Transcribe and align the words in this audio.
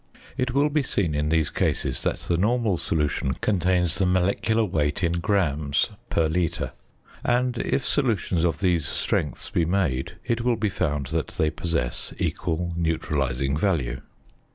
It 0.35 0.55
will 0.55 0.71
be 0.71 0.81
seen 0.81 1.13
in 1.13 1.29
these 1.29 1.51
cases 1.51 2.01
that 2.01 2.21
the 2.21 2.35
normal 2.35 2.79
solution 2.79 3.35
contains 3.35 3.99
the 3.99 4.07
molecular 4.07 4.65
weight 4.65 5.03
in 5.03 5.11
grams 5.11 5.91
per 6.09 6.27
litre; 6.27 6.71
and, 7.23 7.59
if 7.59 7.85
solutions 7.87 8.43
of 8.43 8.61
these 8.61 8.87
strengths 8.87 9.51
be 9.51 9.63
made, 9.63 10.13
it 10.25 10.41
will 10.41 10.55
be 10.57 10.69
found 10.69 11.05
that 11.13 11.27
they 11.37 11.51
possess 11.51 12.15
equal 12.17 12.73
neutralising 12.75 13.55
value. 13.55 14.01